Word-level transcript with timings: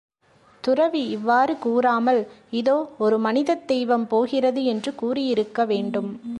துறவி 0.63 1.01
இவ்வாறு 1.07 1.57
கூறாமல், 1.57 2.27
இதோ 2.51 2.89
ஒரு 2.97 3.19
மனிதத் 3.19 3.67
தெய்வம் 3.67 4.07
போகிறது 4.07 4.63
என்று 4.63 4.95
கூறியிருக்க 4.95 5.65
வேண்டும். 5.65 6.21